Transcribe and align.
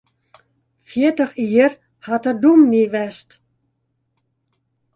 Fjirtich 0.87 1.33
jier 1.47 1.71
hat 2.07 2.23
er 2.29 2.35
dûmny 2.43 2.83
west. 2.93 3.29